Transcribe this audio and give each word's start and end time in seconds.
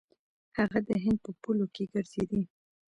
هغه 0.57 0.79
د 0.87 0.91
هند 1.03 1.19
په 1.25 1.31
پولو 1.41 1.65
کې 1.73 1.83
ګرځېدی. 1.93 2.41